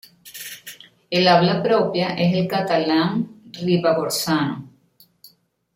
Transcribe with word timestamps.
El 1.11 1.27
habla 1.27 1.61
propia 1.61 2.15
es 2.15 2.33
el 2.35 2.47
catalán 2.47 3.43
ribagorzano. 3.53 4.67